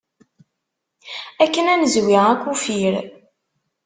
[1.43, 2.93] Akken ad nezwi akufir.